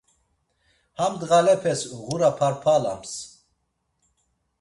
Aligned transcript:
ham 0.97 1.13
ndğalepes 1.17 1.81
ğura 2.05 2.29
p̌arp̌alams. 2.37 3.11